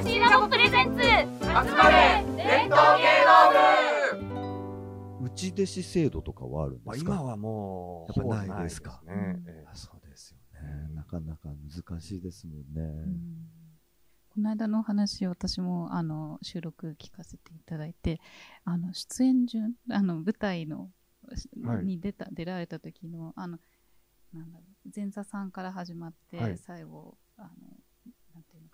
[0.00, 1.02] MC ラボプレゼンツ。
[1.02, 1.06] 集
[1.44, 5.26] まれ伝統芸能部。
[5.26, 9.02] 内弟子制度とかはあるんまあ、ですか、今はもうやっぱないですか。
[9.74, 10.94] そうですよね。
[10.94, 13.04] なかなか難しいですもんね。
[14.30, 18.22] この間のお話私もあの収録聞かせていただいて
[18.64, 20.88] あの出演順あの舞台の、
[21.62, 21.84] はい。
[21.84, 23.58] に出た出られた時のあの
[24.32, 26.56] なんだろう前座さんから始まって、はい。
[26.56, 27.48] 最後あの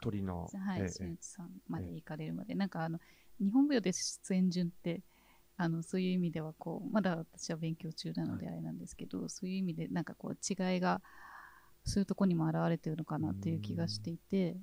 [0.01, 2.99] 鳥の、はい、ええ新内さんまで行かれるまで、なんかあの
[3.41, 5.03] 日本舞踊で出演順って
[5.57, 11.01] あのそういう意味ではこうまだ私は勉強中なのであれなんですけど、そういう意味でなんかこう違いが
[11.85, 14.57] そういうところにも表れてるのかなっていう気がしていて、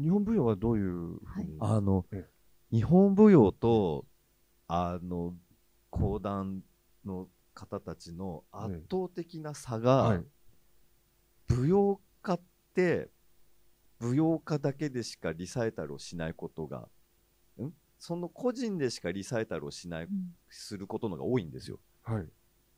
[0.00, 2.26] 日本舞踊はどういうふうに、あのえ
[2.70, 4.06] 日本舞踊と
[4.66, 5.34] あの
[5.90, 6.62] 講談
[7.04, 10.24] の方たちの圧倒的な差が、はい。
[11.48, 12.40] 舞踊家っ
[12.74, 13.10] て
[14.02, 16.88] 舞踊家だけでしかリサイタルをしないことが
[17.58, 17.70] ん？
[17.98, 20.34] その個人でしかリサイタルをしない、うん。
[20.50, 21.78] することのが多いんですよ。
[22.02, 22.26] はい。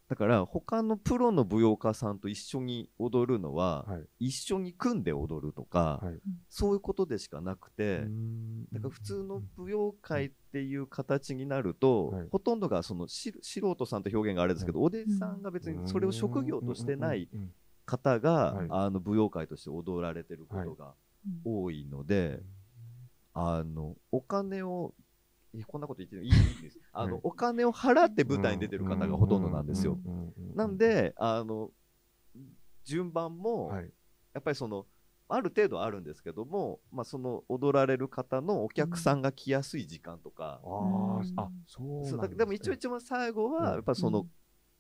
[0.07, 4.27] だから他のプロの舞踊家さんと一緒に踊るのは、はい。
[4.27, 6.21] 一緒に組んで踊るとか、はい。
[6.51, 8.65] そういうことでしかなくて、うーん。
[8.71, 12.29] だから普通の舞踊界っていう形になると、はい。
[12.31, 17.31] ほとんどがそのし素人さんって表現があれですけど、お弟子さんが別にそれを職業としてない
[17.87, 18.67] 方が、はい。
[18.69, 20.93] あの舞踊界として踊られてることがうん
[21.45, 22.43] 多いので、
[23.33, 24.95] あのお金を
[25.67, 26.29] こんなこと言ってい。
[26.29, 26.81] い いいです。
[26.93, 27.21] あの、はい。
[27.23, 29.99] お金を払って舞台に出てる方がほとんどなんですよ。
[30.55, 31.71] なんであの
[32.85, 33.93] 順番も、はい。
[34.33, 34.87] やっぱりその
[35.29, 41.33] ある程度あるんですけども、まあ、その踊られる方のお客さんが来やすい時間とか、うん。
[41.37, 43.75] あそうでも一応一番最後はうん。
[43.75, 44.27] やっぱその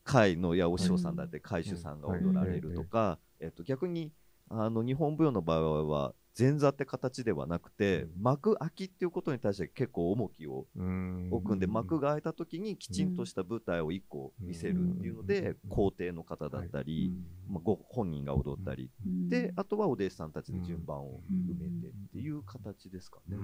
[0.02, 4.12] 会のいやお師匠さんだって会主さんが踊られるとか、えっと、逆に
[4.50, 8.22] あの日本舞踊の場合は前座って形ではなくて、うん。
[8.22, 11.28] 幕開きっていうことに対して結構重きをうん。
[11.30, 17.12] 置くんで、幕が開いた時にきちんとした舞台を1個見せるっていうので、うん皇帝の方だったり、
[17.48, 19.28] まあ、ご本人が踊ったり、うん。
[19.28, 23.36] であとはお弟子さんたちで順番を埋めてっていう形ですかね。
[23.36, 23.40] う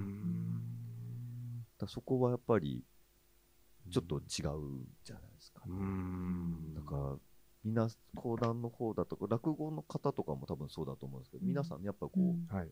[1.79, 2.83] だそこはやっぱり
[3.89, 6.73] ちょっと違うじゃないですか、うーん。
[6.75, 7.15] だから
[7.63, 11.47] みな講談の方だとか落語の方とかも多分そうだと思うんですけど、うん。
[11.47, 12.47] 皆さんやっぱこう、うん。
[12.49, 12.69] やっはい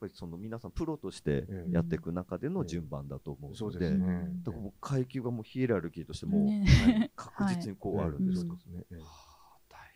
[0.00, 1.72] ぱりその皆さんプロとしてええ。
[1.72, 4.28] やっていく中での順番だと思うので、ですね。
[4.42, 6.64] だからもう階級がもうヒエラルキーとしてもう、ね。
[6.66, 8.84] はい確実にこうあるんですよ、そうですね。
[8.90, 8.96] ええ。
[8.98, 9.92] はあ大変。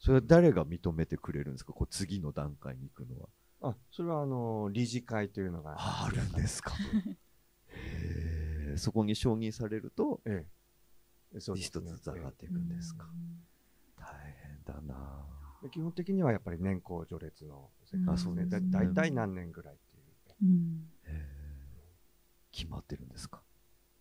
[0.00, 1.72] それは誰が認めてくれるんですか？
[1.72, 3.28] こう次の段階に行くのは。
[3.70, 5.76] あそれはあの理事会というのが。
[5.78, 6.74] あるんですか？
[8.76, 11.38] そこに承認されるとええ。
[11.38, 11.60] 一ね。
[11.60, 13.06] つずつ上がっていくんですか、
[14.66, 15.24] だな。
[15.62, 18.42] ええ基本的にはやっぱり年功序列の世界あですね。
[18.42, 18.70] うね。
[18.70, 20.04] 大体何年ぐらいっていう。
[20.42, 20.90] うん。
[22.52, 23.42] 決まってるんですか？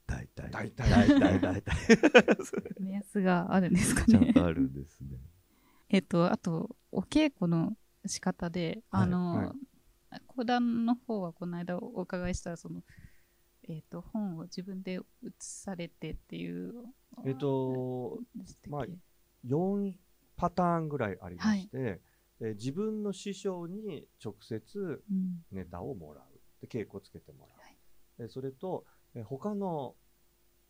[0.07, 0.51] 大体。
[0.51, 0.89] 大体。
[0.89, 1.75] 大体大体。
[2.79, 4.07] 目安があるんですかね。
[4.07, 5.17] ちゃんとあるんですね。
[5.89, 9.03] えっとあとお稽古の仕方で、はい。
[9.03, 10.21] あの、はい。
[10.27, 12.83] 講談の方はこの間お伺いしたその
[13.67, 16.85] えっ、と本を自分で写されてっていう
[17.25, 18.19] えっと
[18.69, 18.85] まあ
[19.45, 19.93] 4
[20.37, 22.01] パターンぐらいありまして、
[22.41, 25.43] え自分の師匠に直接うん。
[25.51, 26.23] ネタをもらう。
[26.61, 27.77] で稽古をつけてもらう、はい。
[28.17, 28.85] でそれと
[29.15, 29.95] え他の、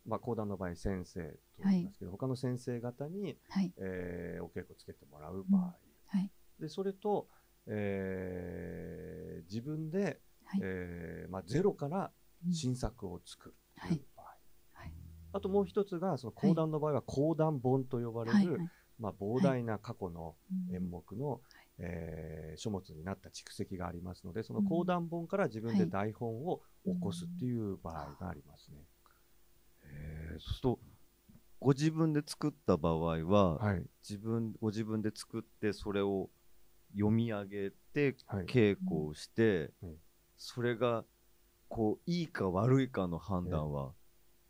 [0.06, 1.20] まあ、講談の場合先生
[1.58, 3.72] と言いますけど、他の先生方に、はい。
[3.78, 5.74] えーお稽古つけてもらう場合、
[6.06, 6.30] はい。
[6.60, 7.28] でそれと、
[7.66, 10.60] えー自分で、はい。
[10.62, 12.12] えーまあ、ゼロから
[12.46, 12.52] うん。
[12.52, 14.26] 新作を作るという場合、
[14.74, 14.92] はい。
[15.32, 18.48] あともう一つがその講談の場合は講談本と呼ばれる、はい。
[18.48, 20.34] はいまあ、膨大な過去の
[20.70, 21.40] うん演目の、
[21.78, 25.90] えー書物になった蓄積がありますのでその講談本から自分ではい。
[25.90, 28.78] 台本を起こすっていう場合がありますね。
[29.84, 30.78] へえそうすると
[31.60, 33.82] ご自分で作った場合は、はい。
[34.08, 36.30] 自分ご自分で作ってそれを
[36.94, 38.46] 読み上げてはい。
[38.46, 39.96] 稽古をして、うん。
[40.38, 41.04] それが
[41.68, 43.92] こういいか悪いかの判断は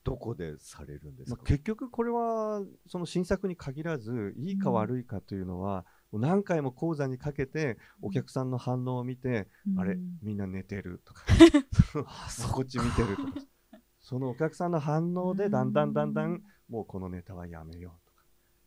[0.06, 9.80] どこでされるんですか、まあ、結局これはその新作に限らずいいか悪いかというのは、もう何回も講座にかけてお客さんの反応を見て、うん。
[9.80, 11.24] あれみんな寝てるとか
[12.06, 13.32] あこっち見てるとか
[14.00, 18.22] そのお客さんの反応でだんだんだんだんもうこのネタはやめようとか。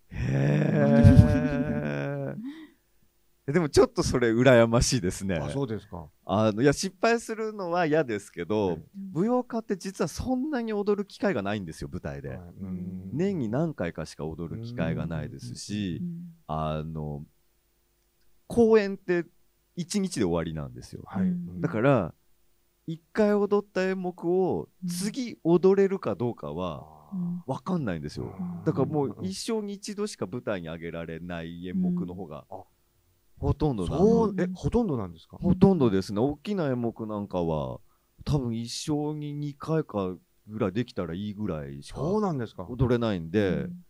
[0.09, 0.75] へ
[2.35, 2.68] え
[3.51, 5.35] でもちょっとそれ羨ましいですね。
[5.35, 6.07] あそうですか。
[6.25, 12.37] あのいや失敗するのは嫌ですけど、うん舞踊家って実はそんなに踊る機会がないんですよ舞台で、はい。
[12.61, 13.09] うん。
[13.11, 16.33] 年に何回かしか踊る機会がないですし、うん。
[16.47, 17.23] あの
[18.47, 19.25] 公演って
[19.77, 21.61] 1日で終わりなんですよ、はい、うん。
[21.61, 22.13] だから
[22.85, 28.35] 一回踊った演目を次踊れるかどうかはうん分かんないんですよ。
[28.39, 28.63] うん。
[28.63, 32.57] だからもう一生に一度しか舞台に上げられない演目の方がうん。
[32.59, 32.63] あ
[33.39, 33.85] ほとんど
[34.37, 35.37] えほとんどなんですか？
[35.37, 36.19] ほとんどですね。
[36.19, 37.79] 大きな演目なんかは
[38.25, 40.15] 多分一生に2回か
[40.47, 42.65] ぐらいできたらいいぐらいしかそうなんですか。
[42.69, 43.85] 踊れないんで、うん。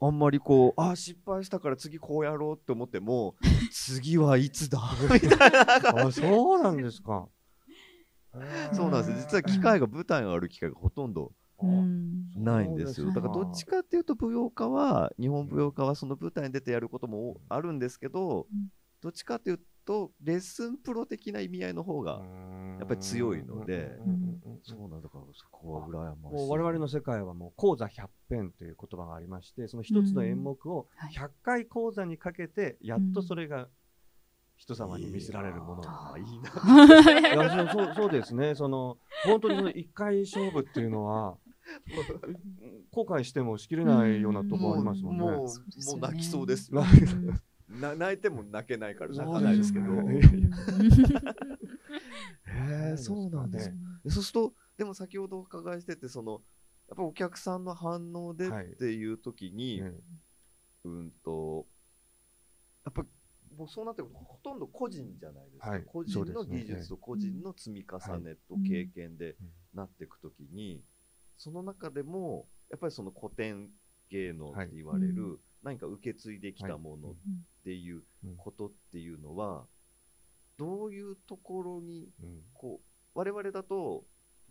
[0.00, 3.34] あんまりこうあー失敗したから次こうやろうって思っても
[3.72, 4.80] 次はいつだ？
[5.12, 6.06] みたいな。
[6.06, 7.28] あそうなんですか。
[8.72, 9.18] そうなんです。
[9.20, 11.32] 実は機会が舞台がある機会がほとんど
[11.62, 12.30] うん。
[12.36, 12.94] ないんですよ。
[12.94, 13.20] そうですか。
[13.22, 18.68] だからどっちかっていうと舞踊家は日本舞踊家はその舞台に出てやることもあるんですけど、うん
[19.00, 22.20] どっちかっていうとレッスンプロ的な意味合いの方が、
[22.78, 23.96] やっぱり強いので
[24.64, 26.34] そうなんだからそこは羨ましい。
[26.34, 31.12] もう我々の世界はもう講座100編という言葉がありましてその一つの演目をはい。
[31.12, 33.68] 100回講座にかけてやっとそれが
[34.56, 37.20] 人様に見せられるものあーいいな。
[37.20, 37.22] い。
[37.22, 38.54] やそうそうですね。
[38.54, 41.36] その本当にその1回勝負っていうのは
[42.90, 45.22] 後悔してもしきれないようなところありますもんね。
[45.22, 46.74] もう泣きそうです
[47.68, 49.86] 泣いても泣けないから泣かないですけど。
[49.86, 50.20] そうへへ
[52.94, 56.42] えそうなんですねでそうするとでも先ほどお伺いしててその
[56.88, 58.66] やっぱお客さんの反応ではい。
[58.66, 59.92] っていう時に、ね
[60.84, 61.66] うんと
[62.84, 63.04] やっぱ
[63.56, 65.84] もうそうなってくるとほとんど個人じゃないですか、はい。
[65.84, 70.82] 個人の技術と個人の積み重ねとはい経験でうんなっていくときに、
[71.36, 73.68] その中でもやっぱりその古典
[74.08, 77.14] 芸能って言われる、はい何か受け継いできたものっ
[77.64, 79.64] ていううんことっていうのは、
[80.56, 82.38] どういうところにうん。
[82.54, 82.80] こ
[83.14, 84.04] う我々だと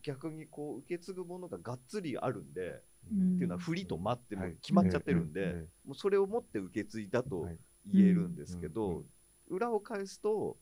[0.04, 3.36] 逆にこう受け継ぐものががっつりあるんで、うん。
[3.36, 7.58] っていうのは振りと間っても決まっちゃってるんで、ええもうそれを持って受け継いだとはい。
[7.88, 8.74] 言えるんですけうん。
[8.74, 9.06] ど、
[9.48, 10.58] 裏を返すと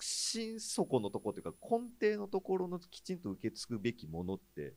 [0.00, 4.72] 心底のところというか根底のところのきちんと受け継ぐべきものって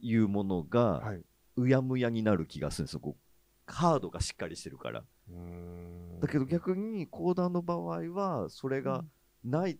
[0.00, 1.22] いうものがはい。
[1.56, 3.16] うやむやになる気がするんですよ
[3.66, 5.04] カードがしっかりしてるから。
[6.20, 9.04] だけど逆に講談の場合はそれが
[9.44, 9.78] ない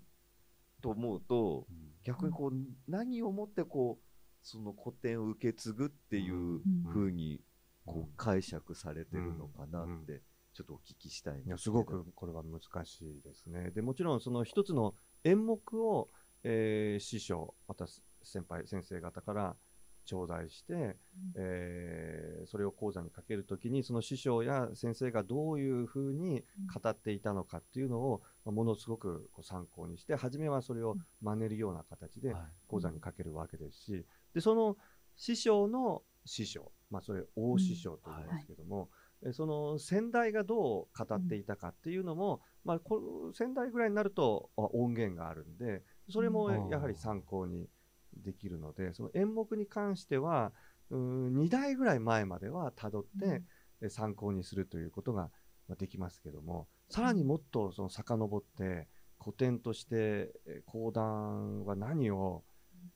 [0.81, 1.93] と思うとうん。
[2.05, 2.52] 逆にこう
[2.88, 4.05] 何をもってこう
[4.43, 6.62] その古典を受け継ぐっていううん。
[6.93, 7.40] 風に
[7.84, 10.02] こう解釈されてるのかなうん。
[10.02, 10.23] って
[10.55, 13.70] ちょっとお聞きしたいんですすごくこれは難しいですね。
[13.70, 14.94] でもちろんその一つの
[15.25, 16.11] 演目を、
[16.44, 17.87] えー師匠また
[18.23, 19.56] 先輩先生方から
[20.05, 20.97] 頂戴して、
[21.37, 26.43] えーそれを講座にかけるときにその師匠や先生がどういうふうに
[26.75, 32.43] 語っていたのかっていうのを、まあものすごくこう参考にして初めはそれを真似るような形ではい。
[32.67, 34.05] 講座にかけるわけですし
[34.35, 34.77] でその
[35.17, 38.89] 師匠の師匠、まあ、それ大師匠と言いますけども、
[39.25, 47.69] えその先代がどう語っていたかっていうのも、まあ、こ先代ぐらいになるとあ音源があるんでそれもうんやはり参考に
[48.17, 50.53] できるのでその演目に関しては
[50.91, 53.43] 2代ぐらい前まではたどって、
[53.81, 55.31] え参考にするということが
[55.67, 58.88] まあできますけどもさらにもっとその遡って
[59.19, 62.44] 古典としてえ講談は何を、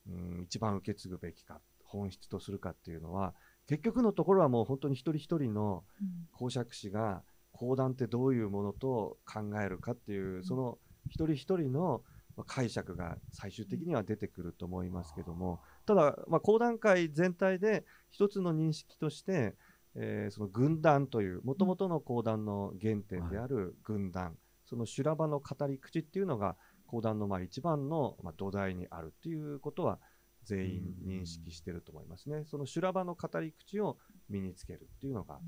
[0.07, 3.33] うん、一番受け継ぐべきか本質とするかっていうのは
[3.67, 5.83] 結局のところはもう本当に一人一人の
[6.31, 10.77] 講釈師が講談ってどういうものと考えるかっていうその
[11.09, 19.55] 一人一人のまあ解釈が最終的には出てくると思いますけどもただ、まあ、講談会全体で一つの認識として、
[19.95, 29.99] えーその軍団というもともとの講談の原点である軍団、その修羅場の語り口っていうのが講談のまあ一番のまあ土台にあるっていうことは
[30.43, 32.43] 全員認識してると思いますね。
[32.45, 33.97] その修羅場の語り口を
[34.29, 35.39] 身につけるっていうのが、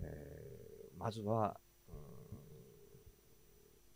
[0.00, 0.72] えー
[1.02, 1.56] まずは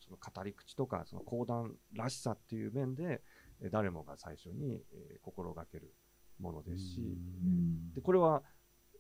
[0.07, 3.23] その語り口とかその講談らしさっていう面で
[3.61, 5.93] えー誰もが最初に、えー心がける
[6.39, 7.95] ものですし、うん。
[7.95, 8.43] でこれは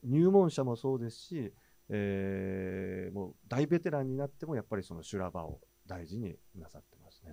[0.02, 1.52] 入門者もそうですし、
[1.88, 7.32] えーもう大ベテランになってもやっぱりその修羅場を大事になさってますね。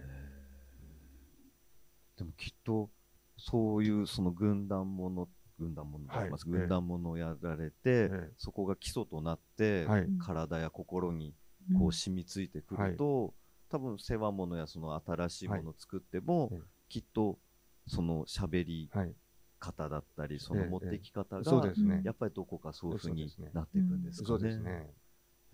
[2.18, 2.89] でもきっと
[3.38, 5.27] そういうその軍団もの
[5.58, 6.60] 軍団ものと言います、はい。
[6.60, 8.32] 軍団ものをやられて、ええ。
[8.38, 10.08] そこが基礎となって、はい。
[10.20, 11.34] 体や心に
[11.77, 13.34] こう染みついてくると、
[13.74, 17.39] 多分世話物やその新しいものを作っても、はいきっと
[17.88, 19.15] その喋りはい、
[19.58, 22.01] 方だったりその持ってき方が、そうですね。
[22.03, 24.27] やっぱりどこかそういうふうになっていくんですかね。
[24.27, 24.92] そうですね。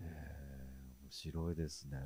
[0.00, 0.08] 面
[1.08, 1.96] 白いですね。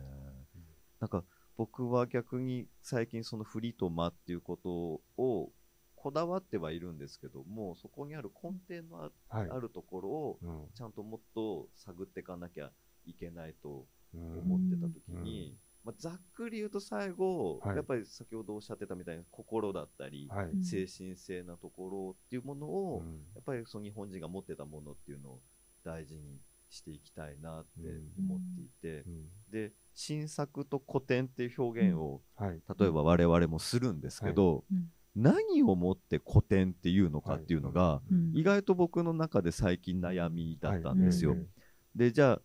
[1.01, 1.25] なんか
[1.57, 5.51] 僕は逆に最近そのフリと間っていうことを
[5.97, 9.61] こだわってはいるんですけどもそこにある根底のあ,、はい。
[9.61, 12.71] るところをうんちゃんともっと探っていかなきゃ
[13.05, 17.77] いけないとうん思ってた時に、まあ、ざっくり言うと最後、はい。
[17.77, 20.47] やっぱり先ほどおっしゃってたみたいな心だったり、はい。
[20.47, 20.65] うん。
[20.65, 23.13] 精神性なところっていうものを、うん。
[23.35, 25.41] やっぱりその日本人が持ってたものっていうのを
[25.85, 29.27] 大事にしていきたいなって思っていて、うん。
[29.51, 32.63] で新作と古典っていう表現を、はい。
[32.79, 34.91] 例えば我々もするんですけど、うん。
[35.15, 38.33] 何をもって古典っていうのかっていうのが、うん。
[38.35, 41.33] 意外と僕の中で最近悩みだったんですよ。
[41.33, 41.47] はい。
[41.95, 42.43] でじゃあ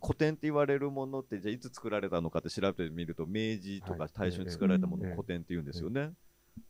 [0.00, 4.10] 古典って言われるものってじゃあいつ作られたのかって調べてみると明治とかはい。
[4.14, 6.12] 大正に作られたものええを古典って言うんですよね。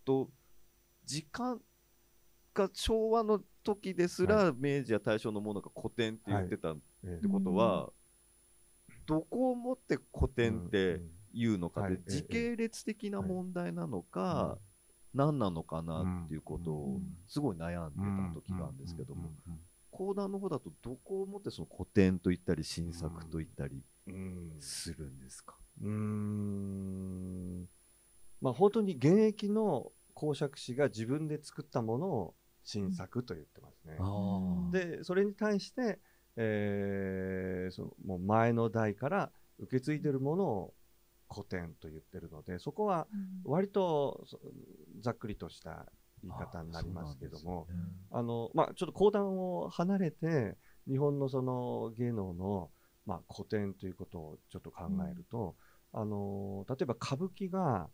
[0.04, 0.30] と
[1.04, 1.60] 時間
[2.54, 7.92] が昭和の時ですら明治や大正のものが古典って言ってたっえてことは、
[9.06, 11.96] どこをもって古典ってうん言うのかっはい。
[11.96, 14.58] て時系列的な問題なのか
[15.14, 19.30] 何なのかなっていうことをすごい悩んでた時があるんですけども。
[19.92, 24.56] 講談の方だとどこをもってその古典と言ったり新作と言ったりうん。
[24.58, 27.68] するんですか、うーん。
[28.40, 32.34] まあ本当に現役の講釈師が自分で作ったものを
[32.64, 33.96] 新作と言ってますね。
[34.72, 34.96] ー。
[34.98, 36.00] でそれに対して、
[36.36, 40.74] えーそのもう前の代から受け継いでるものを
[41.32, 43.06] 古典と言ってるのでそこは
[43.44, 44.40] 割とそ
[45.00, 45.86] ざっくりとした
[46.22, 47.66] 言い方になりますけども
[48.10, 50.56] あの、まあ、ちょっと講談を離れて
[50.88, 52.70] 日本のその芸能の、
[53.06, 55.56] まあ、古典ということをちょっと考えると、
[55.92, 57.88] あの例えば歌舞伎が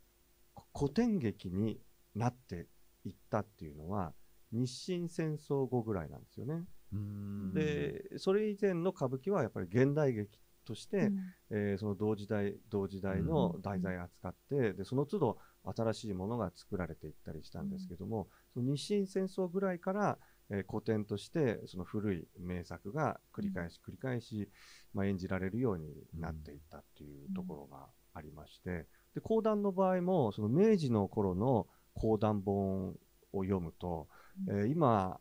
[0.77, 1.81] 古典劇に
[2.15, 2.67] なって
[3.05, 4.13] いったっていうのは
[4.53, 6.65] 日清戦争後ぐらいなんですよね。
[6.93, 7.55] うん。
[7.55, 11.11] でそれ以前の歌舞伎はやっぱり現代劇として、
[11.51, 20.19] えーその同時代同時代の題材を扱って、でその都度新しいものが作られていったりしたんですけども、その日清戦争ぐらいから、
[20.51, 24.49] えー古典としてその古い名作が繰り返し繰り返し、
[24.95, 32.97] まあ、演じられるようになっていったっていうところがありまして、で講談の場合もその明治の頃の講談本
[33.33, 34.09] を読むと、
[34.49, 35.21] えー今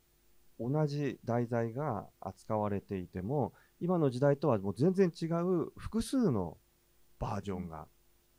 [0.60, 6.58] 同じ題材が扱われていても今の時代とはもう全然違う複数の
[7.20, 7.88] バージョンが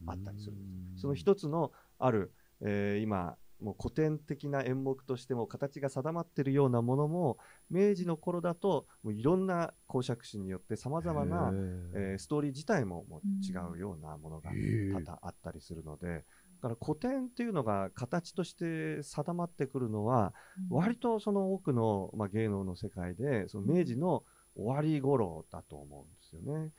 [0.07, 1.03] あったりするんです。
[1.03, 7.39] その一つのある、えー今もう古典的な演目としても形が定まっているようなものも
[7.71, 11.51] 明治の頃だともういろんな講釈師によってさまざまな、
[11.95, 16.25] えーストーリー自体ももう違うようなものが多々あったりするので、
[16.63, 20.35] だから古典っていうのが形として定まってくるのは
[20.71, 24.25] 割とその多くの、まあ、芸能の世界でその明治の
[24.57, 26.71] 終わり頃だと思うんですよね。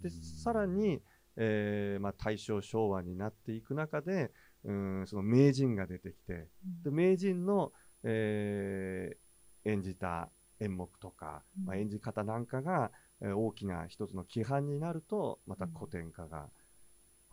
[0.00, 1.00] でさらに、
[1.36, 4.30] えーまあ、大正昭和になっていく中で
[4.66, 6.48] うんその名人が出てきて
[6.84, 9.26] で名人の、えー
[9.68, 10.30] 演じた
[10.60, 16.46] 演目とか、まあ、演じ方なんかが、えー大きな一つの規範になるとまた古典化が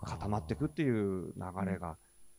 [0.02, 1.98] 固まっていくっていう流れが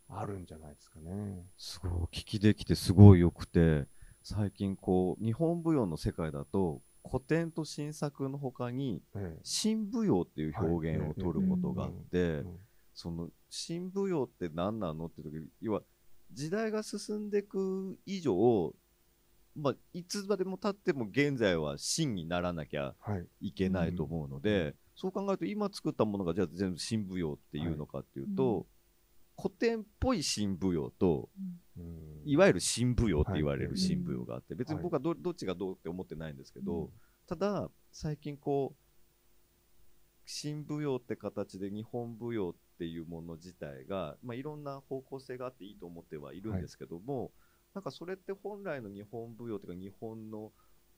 [0.09, 1.47] あるんじゃないですかね。
[1.57, 1.91] すごい。
[1.93, 3.87] お聞きできてすごい良くて
[4.23, 12.45] 最近こう日本舞踊の世界だと古典と新作の他にえ新舞踊っていう表現を取ることがあって、え
[12.95, 15.83] その新舞踊って何なのって時要は
[16.33, 18.75] 時代が進んでいく以上、
[19.57, 23.49] まあ、いつまでも経っても現在は新にならなきゃはい。
[23.49, 28.65] いけないと思うので、そう考えると今作ったものがじゃあ全部新舞踊っていうのかっていうと、はい。
[29.37, 31.29] 古典っぽい新舞踊と
[31.77, 32.23] うん。
[32.25, 36.91] いわゆる新舞踊って言われはいる新舞踊があって別に僕はどどっちがどうって思ってないんですけど、
[37.27, 38.77] ただ最近こう
[40.27, 47.31] 新舞踊って形で日本舞踊っていうもの自体が、まあ、いろんな方向性があっていいと思ってはいるんですけども、
[47.75, 50.53] なんかそれって本来の日本舞踊というか日本の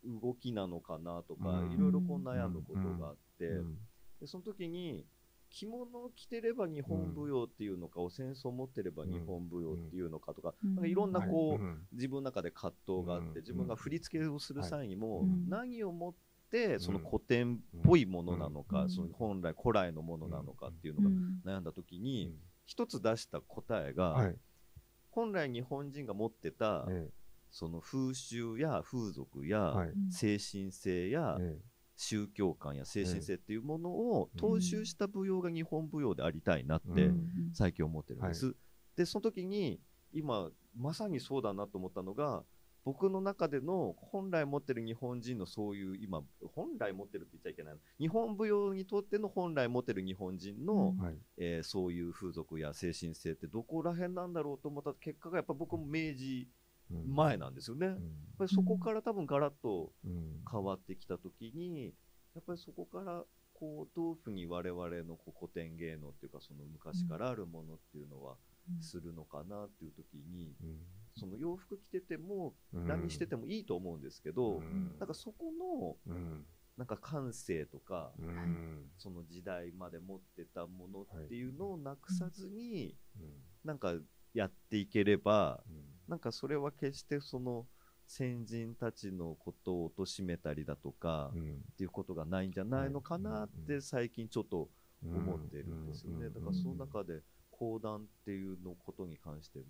[0.05, 1.73] 動きなのかなとか、うん。
[1.73, 3.75] いろいろこう悩むことがあって、うん。
[4.21, 5.05] でその時に
[5.51, 10.75] 着物を着てれば日本舞踊っていうのか、お扇子を持ってれば日本舞踊っていうのかとか、うん。
[10.75, 13.35] なんかいろんなこう、自分の中で葛藤があって、うん。
[13.37, 15.49] 自分が振り付けをする際にも、うん。
[15.49, 16.19] 何をもって
[16.79, 18.89] その古典っぽいものなのか、うん。
[18.91, 21.11] その本来古来のものなのかっていうのが
[21.45, 22.33] 悩んだ時に、
[22.65, 24.37] 一つ出した答えが、はい。
[25.11, 27.09] 本来日本人が持ってた、え
[27.51, 29.91] その風習や風俗や、はい。
[30.11, 31.77] 精神性や、ええ。
[31.97, 37.31] 宗教観や精神性っていうものをえ踏襲した舞踊が日本舞踊でありたいなっうてん。
[37.55, 38.55] 最近思ってるんです。
[38.97, 39.81] でその時に
[40.13, 42.45] 今まさにそうだなと思ったのが
[42.87, 46.23] 僕の中での本来持ってる日本人のそういう今
[46.55, 47.75] 本来持ってるって言っちゃいけない。
[47.99, 51.05] 日本舞踊にとっての本来持ってる日本人の、うん。
[51.05, 51.17] はい。
[51.37, 54.95] えーそういう風俗や精神性ってどこら辺なんだろうと思った。
[54.95, 56.49] 結果がやっぱ僕も明治
[56.93, 57.13] うん。
[57.13, 57.87] 前なんですよね。
[57.87, 57.97] やっ
[58.39, 60.45] ぱりそこから多分ガラッとうん。
[60.49, 61.87] 変わってきた時に
[62.37, 68.37] やっぱりそこからこうどういうふうに我々のこう古典芸能っていうかその昔からあるものっていうのは
[68.81, 70.55] するのかなっていう時に、
[71.17, 72.87] その洋服着ててもうん。
[72.87, 74.97] 何しててもいいと思うんですけど、うん。
[74.99, 75.53] なんかそこ
[76.07, 76.47] のうん。
[76.77, 78.91] なんか感性とか、うん。
[78.99, 83.31] その時代まで持ってたものっていうのをなくさずに、うん。
[83.65, 83.95] なんか
[84.35, 85.85] やっていければ、うん。
[86.07, 87.67] なんかそれは決してその
[88.07, 91.55] 先人たちのことを貶めたりだとか、うん。
[91.73, 94.69] っていうことがないんじゃないのかなって最近ちょっと
[95.03, 96.29] 思ってるんですよね。
[96.29, 99.65] だからその中で講談っていうのことに関しても、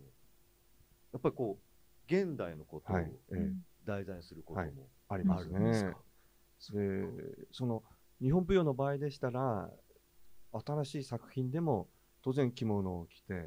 [1.16, 2.96] やっぱりこう、現代のことを
[3.84, 4.72] 題材にすることもはい
[5.08, 5.48] あります。
[5.48, 5.94] ね。
[6.72, 7.04] で
[7.52, 7.82] その
[8.20, 9.70] 日本舞踊の場合でしたら
[10.52, 11.88] 新しい作品でも
[12.22, 13.44] 当然着物を着て、はい。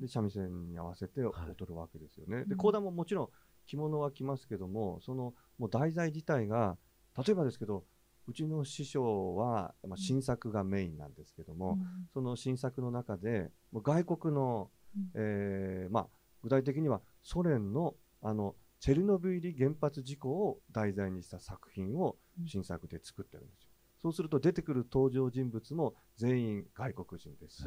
[0.00, 1.32] で三味線に合わせて踊
[1.66, 2.44] るわけですよね。
[2.44, 3.28] でうん講談ももちろん
[3.66, 6.76] 着物は着ますけどもそのもう題材自体が
[7.16, 7.84] 例えばですけど
[8.26, 11.78] うちの師匠は、まあ、新作がメインなんですけども、
[12.14, 16.06] その新作の中でもう外国の、うんえーまあ、
[16.42, 22.48] 具体的にはソ連のあのチェルノブイリ原発事故を題材にした作品をうん。
[22.48, 23.68] 新作で作ってるんですよ。
[24.02, 27.62] そうすると出てくる登場人物も全員外国人ですし、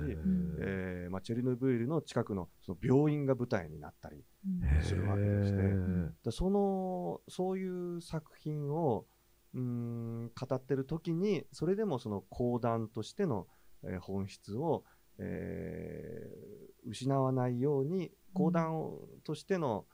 [0.60, 4.82] えーまあ、チェルノブイリの近くのその病院が舞台になったりうん。
[4.84, 6.10] するわけでしてへー。
[6.26, 9.06] だそのそういう作品を
[9.54, 13.48] うーん語ってる時にそれでもその講談としての、
[13.84, 14.84] えー本質を、
[15.20, 16.46] えー
[16.88, 19.86] 失わないように講談をとしての、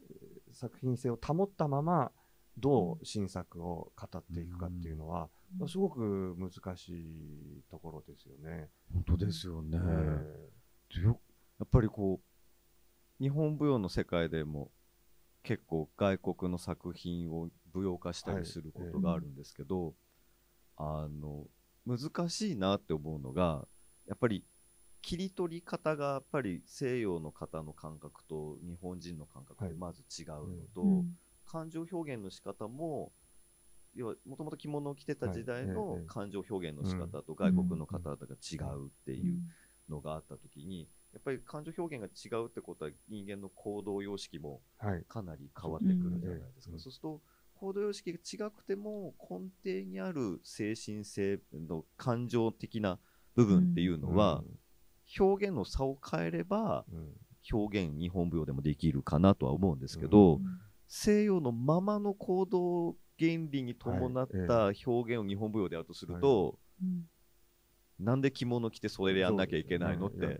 [0.00, 2.12] えー作品性を保ったまま
[2.56, 5.28] どう新作を語っていくかっていうのは、うん
[5.68, 8.70] すごく難しいところですよね。
[8.92, 9.78] 本当ですよね。
[9.80, 11.20] えよ
[11.60, 12.20] やっぱりこ
[13.20, 14.72] う日本舞踊の世界でも
[15.44, 19.94] 結構外国の作品を舞踊化したりすることがあるんですけど、
[20.76, 21.46] あの
[21.86, 23.68] 難しいなって思うのが
[24.06, 24.44] やっぱり
[25.04, 29.74] 切り取り方がやっぱり西洋の方の感覚と日本人の感覚はい。
[29.74, 31.18] でまず違うのと、うん。
[31.44, 33.12] 感情表現の仕方も
[33.94, 36.06] 要はもともと着物を着てた時代はいのええ。
[36.08, 39.40] 感情表現の仕方と外国の方々が違うっていう
[39.90, 45.04] のがあった時にやっぱり感情表現が違うってことは人間の行動様式もはい。
[45.06, 46.80] かなり変わってくるじゃないですか、うん。
[46.80, 47.20] そうすると
[47.56, 52.98] 行動様式が違くても根底にある精神性の感情的な
[53.34, 54.42] 部分っていうのは、
[55.18, 56.84] 表現の差を変えれば
[57.52, 60.44] 表現日本舞踊でもできるかなとは思うんですけど、うん。
[60.86, 67.04] 西洋のままの行動原理に伴った表現を日本舞踊でやるとすると、うん。
[67.98, 70.38] なんで着物着てそれでやんなきゃいけないのって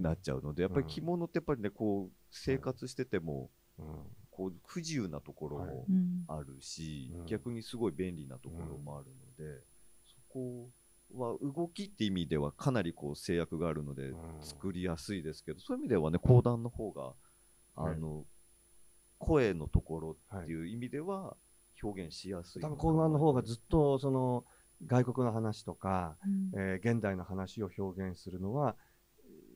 [0.00, 3.86] なっちゃうのでやっぱり着物ってやっぱりねこう生活しててもうん。
[4.30, 6.24] こう不自由なところもうん。
[6.26, 7.26] あるし、うん。
[7.26, 9.60] 逆にすごい便利なところもあるので、
[10.04, 10.68] そこ
[11.12, 14.18] は動きって意味ではかなりこう制約があるのでうん。
[14.40, 17.12] 作りやすいですけど、そういう意味ではね講談の方が
[17.76, 18.24] あの、
[19.18, 21.36] 声のところっていう意味では
[21.82, 24.44] 表現しやすい多分講談の方がずっとその
[24.86, 26.50] 外国の話とか、うん。
[26.60, 28.76] えー現代の話を表現するのは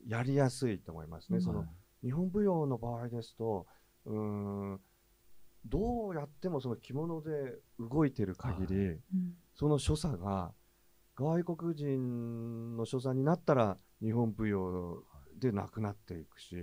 [0.07, 1.37] やりやすいと思いますね。
[1.37, 1.43] うん。
[1.43, 1.65] その
[2.01, 3.67] 日本舞踊の場合ですと
[4.05, 4.79] うーん
[5.65, 8.99] どうやってもその着物で動いてる限り、うん。
[9.55, 10.53] その所作が
[11.19, 15.03] 外国人の所作になったら日本舞踊
[15.37, 16.55] でなくなっていくし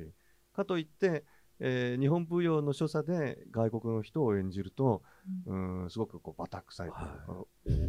[0.55, 1.25] かといって、
[1.61, 5.03] えー日本舞踊の所作で外国の人を演じると
[5.47, 7.45] うーんすごくこうバタ臭いというか、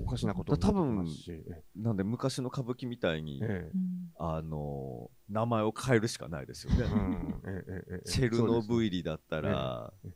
[0.05, 4.11] おかしなことになっますし、えなんで昔の歌舞伎みたいに、えうん。
[4.19, 6.83] あの名前を変えるしかないですよね。
[6.83, 10.09] うんえええええチェルノブイイリだったらえ、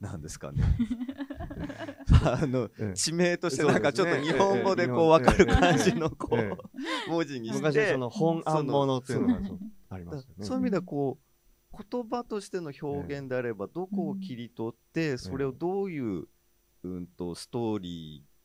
[0.00, 0.62] なんですかね。
[2.24, 2.94] あの、ええ。
[2.94, 4.88] 地名としてなんかちょっと日本語でええ。
[4.88, 6.50] こう分かる感じのこええ。
[7.06, 9.40] う文字にして、昔その本案物っていうのが
[9.90, 10.44] ありまだすよね。
[10.44, 11.26] そういう意味ではこう
[11.90, 16.24] 言葉としての表現であればどこを切り取ってそれをどういう、
[16.84, 18.35] うん、とストーリー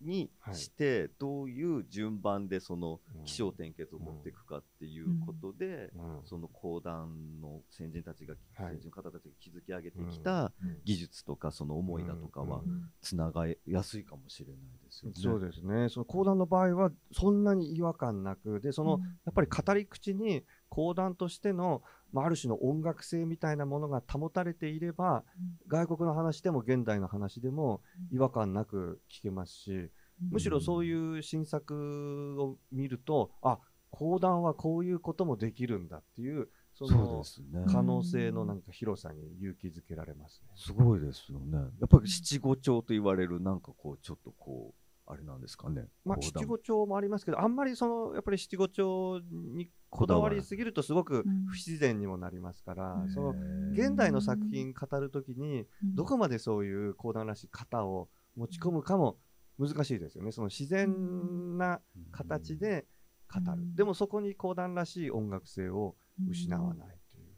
[0.00, 6.20] にしてどういう順番でそのうん起承転結を持っていくかっていうことで、うん。
[6.24, 8.74] その講談の先人たちが、はい。
[8.76, 10.78] 先人の方たちが築き上げてきたうん。
[10.84, 12.90] 技術とかその思いだとかはうん。
[13.02, 15.14] つながりやすいかもしれないですよね。
[15.16, 15.88] そうですね。
[15.90, 19.02] その講談の場合はそんなに違和感なくでその、うん。
[19.02, 25.24] やっぱり語り口に講談としての、まあ、ある種の音楽性みたいなものが保たれていれば
[25.68, 29.90] 外国の話でも現代の話でも違和感なく聞けますし
[30.30, 33.58] むしろそういう新作を見るとあ
[33.90, 37.64] 講談はこういうこともできるんだっていうそのですね。
[37.70, 40.52] 可能性のなんか広さに勇気づけられますね。
[40.56, 41.58] すごいですよね。
[41.58, 44.79] やっぱり七五調と言われるなんかこうちょっとこう
[45.10, 45.86] あれなんですかね。
[46.04, 53.34] まあ、七五調もありますけど、あんまりそのやっぱり七五調にこだわりすぎるとすごくうん不自然にもなりますから、うんその
[53.72, 59.16] 現代の作品語るときに、うんどこまでそういう講談らしい型を持ち込むかも
[59.58, 60.32] 難しいですよね。
[60.32, 61.80] その自然な
[62.12, 62.86] 形で
[63.32, 63.62] 語る。
[63.62, 65.96] うんでもそこに講談らしい音楽性を
[66.28, 67.34] 失わないという。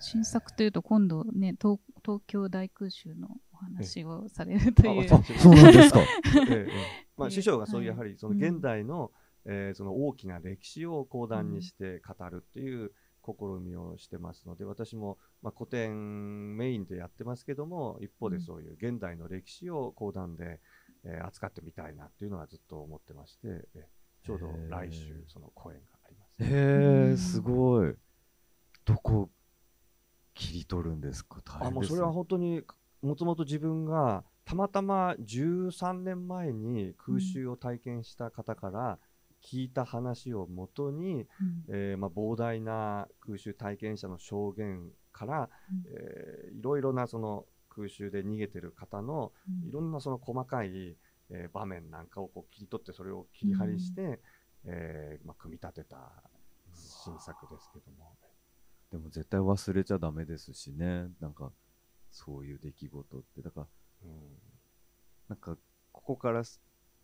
[0.00, 5.14] 新作というと今度ね東東京大空襲のお話をされるという。
[5.14, 5.54] あそう。
[5.54, 6.00] なんですか。
[6.48, 6.70] ええええ。
[7.16, 9.12] まあ、ええ師匠がそういうやはりその現代の,、
[9.44, 12.92] えーその大きな歴史を講談にして語るっていう
[13.24, 20.60] 試みをしてますので私もまあ古典メインでやってますけども一方でそういう現代の歴史を講談で、
[21.04, 23.88] えー扱ってみたいなっていうのはずっと思ってまして、ええ
[24.24, 26.42] ちょうど来週その公演があります。
[26.42, 27.94] へえ、すごい。
[28.86, 29.30] どこ
[30.32, 31.42] 切り取るんですか？
[31.44, 31.72] 大あ変ですね。
[31.74, 32.62] もうそれは本当に
[33.04, 38.98] もともと自分がたまたま13年前に空襲を体験した方から
[39.44, 41.26] 聞いた話をもとに、うん
[41.68, 50.96] えーまあ、膨大な空襲体験者の証言から、うんえーいろいろなその空襲で逃げてる方のうんいろんなその細かい、
[51.30, 54.20] えー場面なんかをこう切り取ってそれを切り張りして、
[54.64, 55.98] えーまあ、組み立てた
[56.74, 58.16] 新作ですけども。
[58.90, 61.08] でも絶対忘れちゃダメですしね。
[61.20, 61.50] なんか、
[62.14, 63.42] そういう出来事って。
[63.42, 63.66] だから、
[64.04, 64.10] うん。
[65.28, 65.56] なんか、
[65.92, 66.60] ここからす、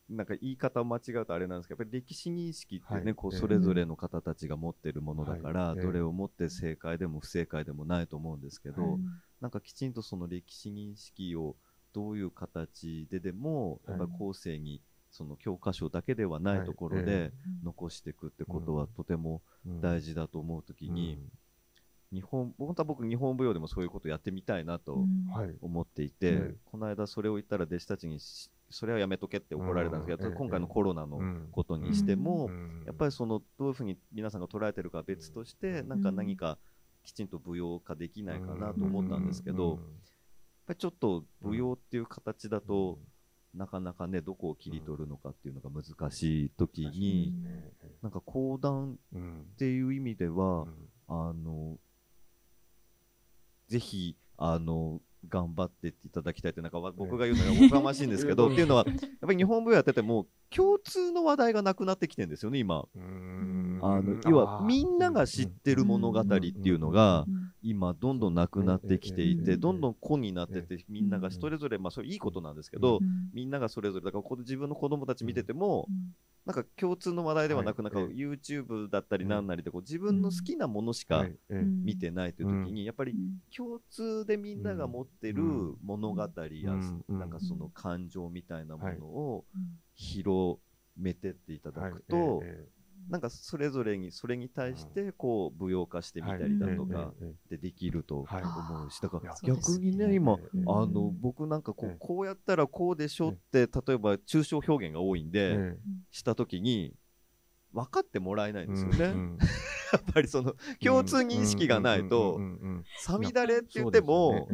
[0.09, 3.15] なんか言い方を間違うとあれなんですけど、やっぱり歴史認識ってね、はい。
[3.15, 9.05] こう、ええそれぞれの方たちが持ってるものだから、どれをもって正解でも不正解でもないと思うんですけど、うん
[9.41, 11.57] なんかきちんとその歴史認識を
[11.95, 17.33] どういう形ででも、やっぱり後世に、その教科書だけではないところで
[17.65, 19.43] 残していくってことはとても
[19.81, 21.19] 大事だと思うときに、
[22.13, 25.07] 日本、本当は僕日本舞踊でもそういうことやってみたいなと
[25.61, 31.49] 思っていて、ええこの間それを言ったら弟子たちにしそれはやめとけって怒られたんですけど、今回のコロナのうん。
[31.51, 32.85] ことにしても、うん。
[32.87, 35.89] やっぱりそのどういうふうに皆さんが捉えてるかは別として、うん。
[35.89, 36.59] なんか何か
[37.03, 39.79] きちんと舞踊化できないかなと思ったんですけど、うん。
[39.79, 39.85] やっ
[40.67, 42.99] ぱりちょっと舞踊っていう形だと、
[43.53, 47.35] なかなかねどこを切り取るのかっていうのが難しい時に、
[48.03, 50.89] なんか講談うんっていう意味では、うん。
[51.09, 51.77] あの、
[53.71, 62.89] ぜひ、あの、頑張ってっていただきたいって、なんかわ僕が言うのがおこがましいんですけど、え えっていうのは、やっぱり日本舞踊やってても、共通の話題がなくなってきてるんですよね、今。
[62.93, 63.79] うん。
[63.81, 73.29] あの、要は、みんなが知ってる物語っていうのが、うん今、どんどんなくなってきていて、ええどんどん個になってて、みんながそれぞれ、まあ、それいいことなんですけどう、ん。
[73.33, 76.15] みんながそれぞれ、だからここで自分の子供たち見てても、うん。
[76.47, 81.27] なんか共通の話題ではなく、はないんかえ YouTube だったりなんなりで、こう自分の好きなものしか
[81.85, 83.39] 見てないという時に、やっぱりうん。
[83.55, 85.77] 共通でみんなが持ってるうん。
[85.83, 86.29] 物語や、
[87.09, 89.63] なんかその感情みたいなものをうん。
[89.95, 90.61] 広
[90.97, 92.43] めてっていただくと、
[93.09, 97.13] なんかそれぞれにそれに対してこう舞踊化してみたりだとか
[97.49, 98.43] でできるとはい。
[98.43, 105.79] 思うし、だから逆にね今ええあの僕なんかこええうこうやったらこうでしょって例えば抽象表現が多いんでえ
[106.11, 106.95] した時に
[107.73, 109.05] 分かってもらえないえんですよね。
[109.07, 109.39] うん
[109.93, 112.39] やっぱりその共通認識がないと
[112.99, 114.49] さみだれって言っても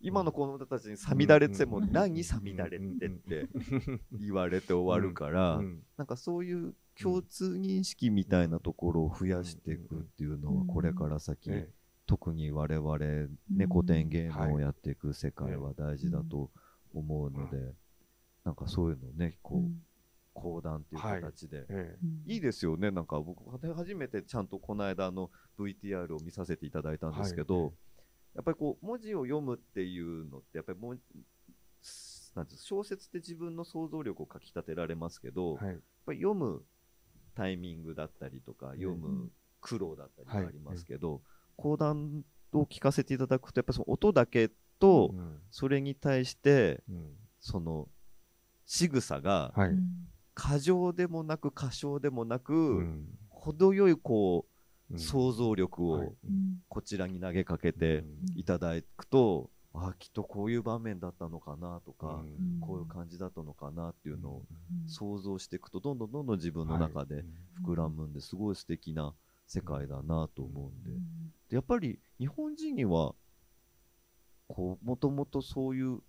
[0.00, 1.92] 今の子供たちにさみだれってもうん。
[1.92, 3.46] 何さみだれってって
[4.12, 5.82] 言われて終わるからうん。
[5.98, 11.68] なんかそういう共通認識みたいなところを増やしていくっていうのはこれから先え
[12.06, 13.68] 特に我々ねうん。
[13.68, 16.50] 古典芸能をやっていく世界は大事だと
[16.92, 17.72] 思うので
[18.44, 19.70] なんかそういうのをねこう
[20.32, 21.66] 講談っていう形で。
[22.26, 22.36] い。
[22.36, 27.72] いですよね、なんか僕、初めてちゃんとこの間あの VTR を見させていただいたんですけど、はい。
[28.36, 31.00] やっぱりこう文字を読むっていうのって、やっぱりもう
[32.34, 36.64] なん小説って自分の想像力をかき立てられますけど、やっはいぱり読む
[37.34, 41.22] タイミングだったりとか、読うむん苦労だったりはいがありますけど、
[41.56, 45.38] 講談を聞かせていただくと、やっぱりその音だけと、うん。
[45.50, 47.12] それに対して、うん。
[47.38, 47.88] その
[48.66, 49.54] 仕草が
[50.34, 53.18] 過剰でもなく過小でもなく、うん。
[53.28, 54.46] 程よいこ
[54.90, 54.98] ううん。
[54.98, 56.06] 想像力はい。
[56.08, 56.62] をうん。
[56.68, 62.60] こちらに投げかけていただくと、あきっとこういう場面だったのかなとか、うん。
[62.60, 64.42] こういう感じだったのかなっていうのを
[64.82, 64.88] うん。
[64.88, 67.24] 想像していくとどんどんどんどん自分の中で
[67.64, 69.14] 膨らむんですごい素敵な
[69.46, 70.90] 世界だなと思うんで。
[70.90, 70.98] うん。
[71.48, 73.14] でやっぱり日本人には
[74.48, 76.00] こうもともとそういう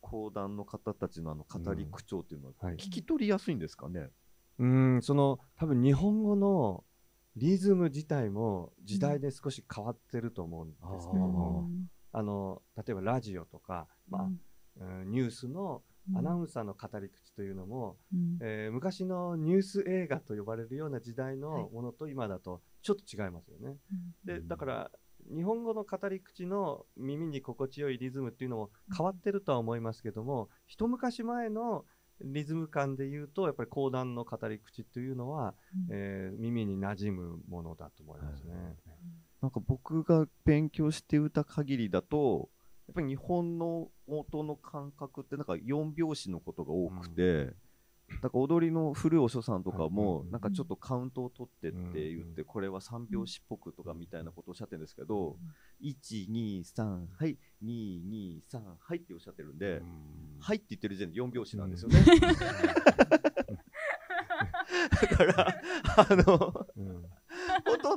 [0.00, 2.76] 講談の方たちのあの語り口調っていうのははい。
[2.76, 4.10] 聞き取りやすいんですかね、
[4.58, 6.84] うんその多分日本語の
[7.36, 11.68] リズム自体も時代で少し変わってると思うんですけども、
[12.18, 14.22] あの例えばラジオとか、まあ
[14.80, 15.10] うん。
[15.10, 16.18] ニュースのうん。
[16.18, 18.38] アナウンサーの語り口というのも、うん。
[18.40, 21.36] えー昔のニュース映画と呼ばれるような時代はい。
[21.36, 23.76] のものと今だとちょっと違いますよね。
[24.24, 24.90] でだから
[25.34, 31.84] 日本語の語り口の耳に心地よいリズムっていうのも変わってるとは思いますけども、一昔前の
[32.22, 35.54] リズム感で言うとやっぱり講談の語り口というのは、
[35.90, 35.96] うん。
[35.96, 38.54] えー耳に馴染むものだと思いますね。
[39.42, 42.48] なんか僕が勉強して歌限りだと、
[42.88, 47.54] やっぱり日本の音の感覚ってなんか4拍子のことが多くて、
[48.22, 49.90] だから踊りの古いお師匠さんとかはい。
[49.90, 50.40] もうんなん。
[50.40, 52.34] かちょっとカウントを取ってって言っうん。
[52.36, 55.36] て、これは3拍子っぽくとかみたいなことをおっしゃってるんですけど、
[55.82, 59.82] 1、2、3、はい、2、2、3、はいっておっしゃってるんで、
[60.38, 61.98] はいって言ってる時点で4拍子なんですよね。
[65.00, 65.60] だから、
[65.96, 66.95] あの、うん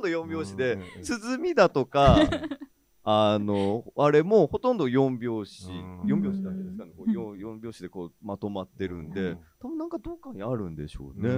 [0.00, 2.16] んど4拍子で鼓だとか、
[3.02, 6.00] あの、あれもほとんど4拍子、うん。
[6.02, 7.16] 4拍子だけですかね、こううん。
[7.16, 11.28] 4, 4拍子でこうまとまってるんうでん、多分なんかどっかにあるんでしょうね。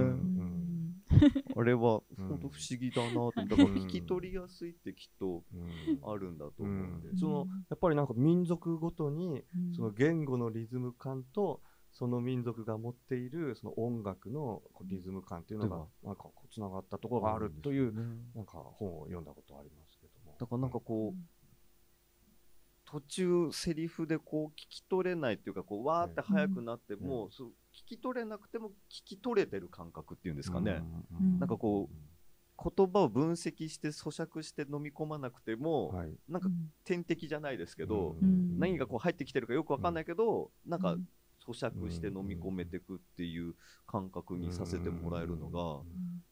[1.55, 2.27] あれはうん。
[2.27, 3.31] 本当不思議だなと。
[3.35, 5.99] だから聞き取りやすいってきっとうん。
[6.03, 7.09] あるんだと思うんで。
[7.09, 7.17] うん。
[7.17, 9.73] そのやっぱりなんか民族ごとにうん。
[9.73, 11.61] その言語のリズム感と
[11.93, 18.01] その民族が持っているその音楽のこうリズム感っていうのがなんかこうつながったところがあるというね。
[18.35, 20.35] なんか本を読んだことありますけども。
[20.39, 21.17] だからなんかこう、
[22.85, 30.83] 途中セリフでこう聞き取れないっていうかこうわーって速くなっても、うんそう聞き取れなくても聞き取れてる感覚っていうんですかね、
[31.19, 31.95] うんなんかこう
[32.77, 36.13] 言葉を分析して咀嚼して飲み込まなくても、はい。
[36.29, 36.49] なんか
[36.83, 41.07] 天敵じゃないですけど、うん何がこう入ってきてるかよくわかんないけど、なんかうん
[41.45, 43.55] 咀嚼して飲み込めていくっていう
[43.87, 45.59] 感覚にさせてもらえるのが、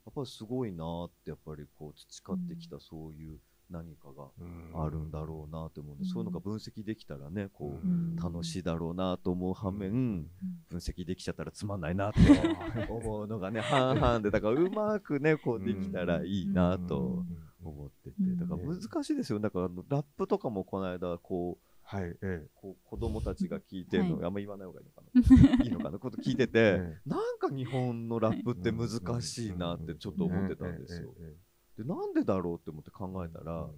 [0.06, 3.38] やっぱりすごいなーってやっぱりこう培ってきたそういう
[3.71, 6.10] 何かがあるんだろうなと思うんで、うん。
[6.10, 8.15] そういうのが分析できたらねこう、うん。
[8.17, 10.28] 楽しいだろうなと思う反面、うん。
[10.69, 12.19] 分析できちゃったらつまんないなって
[12.89, 17.24] 思うのがね半々でだからうまくねこうできたらいいなと
[17.63, 18.38] 思っててうん。
[18.38, 19.39] だから難しいですよ。
[19.39, 22.47] だからあのラップとかもこの間こうはい、ええ。
[22.56, 24.25] こう子供たちが聞いてるの、はい。
[24.25, 25.01] あんま言わない方がいいのか
[25.58, 25.60] な。
[25.65, 25.99] いいのかな？
[25.99, 31.13] こと聞いてて、えなんか日本のラップって難しいなってちょっと思ってたんですよ。
[31.19, 31.36] え
[31.80, 33.69] でなんでだろうって思って考えたら、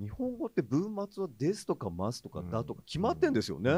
[0.00, 3.70] 日本語って文末はですとかますとかだとか決まってんですよね。
[3.70, 3.76] う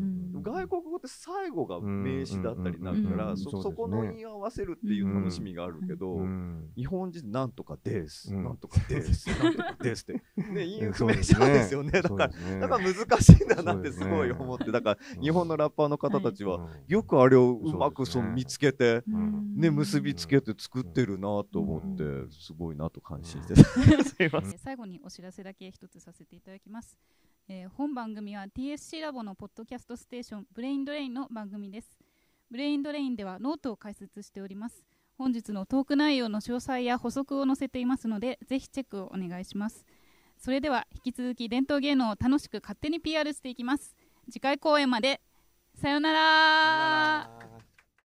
[0.00, 8.44] ん外国語って最後が名詞だったりなるから、うんそこの言い合わせるっていう楽しみがあるけど、うん日本人なんとかです、うん。
[8.44, 12.02] なんとかです、なんとかですって、ね、インフそうメーションですよね。
[12.02, 16.68] だから、だから難しいんだなってすごい思って、だから日本のラッパーの方たちは、うん。
[16.88, 19.56] よくあれをうまくその見つけて、うん。
[19.56, 23.64] ね、結びつけて作ってるなと思ってう、すごいなと感心してた。
[24.04, 24.50] すいません。
[24.50, 26.98] えー最後にお知らせだけ一つさせていただきます、
[27.48, 31.96] えー本番組は TSC ラボのポッドキャストステーションブレインドレインの番組です。
[32.50, 34.84] ブレインドレインではノートを解説しております。
[35.16, 39.86] 本日のトーク内容の詳細や補足を載せていますのでぜひチェックをお願いします。
[40.38, 43.94] それでは引き続き伝統芸能を楽しく勝手に PR していきます。
[44.30, 45.20] 次回公演まで。
[45.80, 47.43] さようなら。